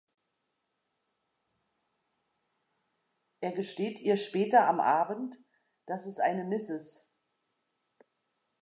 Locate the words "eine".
6.17-6.43